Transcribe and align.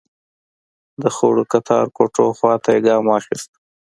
د 1.01 1.03
خړو 1.15 1.43
کتار 1.53 1.85
کوټو 1.95 2.25
خواته 2.37 2.69
يې 2.75 2.79
ګام 2.87 3.03
واخيست. 3.07 3.51